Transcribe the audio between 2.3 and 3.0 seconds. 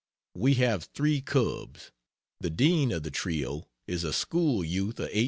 The dean